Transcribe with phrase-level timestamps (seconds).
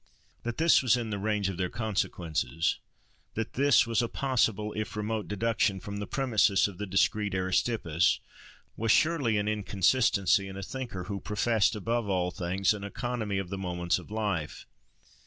[0.41, 5.27] That this was in the range of their consequences—that this was a possible, if remote,
[5.27, 11.19] deduction from the premisses of the discreet Aristippus—was surely an inconsistency in a thinker who
[11.19, 14.65] professed above all things an economy of the moments of life.